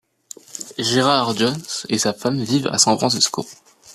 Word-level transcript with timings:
Gerard 0.79 1.37
Jones 1.37 1.61
et 1.89 1.99
sa 1.99 2.11
femme 2.11 2.41
vivent 2.41 2.65
à 2.71 2.79
San 2.79 2.97
Francisco. 2.97 3.45